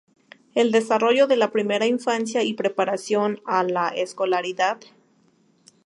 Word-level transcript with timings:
El 0.55 0.71
desarrollo 0.71 1.27
de 1.27 1.37
la 1.37 1.51
primera 1.51 1.85
infancia 1.85 2.41
y 2.41 2.55
preparación 2.55 3.39
a 3.45 3.61
la 3.61 3.89
escolaridad. 3.89 4.79